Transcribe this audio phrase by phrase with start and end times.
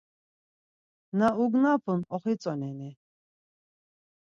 [1.19, 2.89] Na ugnapun oxitzoneni?